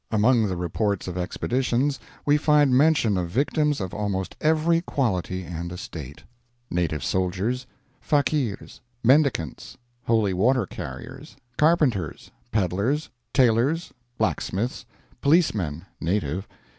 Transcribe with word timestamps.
Among 0.09 0.47
the 0.47 0.57
reports 0.57 1.07
of 1.07 1.15
expeditions 1.15 1.99
we 2.25 2.35
find 2.35 2.75
mention 2.75 3.17
of 3.19 3.29
victims 3.29 3.79
of 3.79 3.93
almost 3.93 4.35
every 4.41 4.81
quality 4.81 5.43
and 5.43 5.71
estate: 5.71 6.23
Native 6.71 7.03
soldiers. 7.03 7.67
Fakeers. 8.01 8.79
Mendicants. 9.03 9.77
Holy 10.07 10.33
water 10.33 10.65
carriers. 10.65 11.35
Carpenters. 11.55 12.31
Peddlers. 12.51 13.11
Tailors. 13.31 13.93
Blacksmiths. 14.17 14.87
Policemen 15.21 15.85
(native). 15.99 16.47